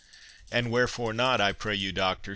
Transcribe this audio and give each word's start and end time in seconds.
"And 0.51 0.71
wherefore 0.71 1.13
not, 1.13 1.39
I 1.39 1.51
pray 1.53 1.75
you, 1.75 1.91
Doctor?" 1.91 2.29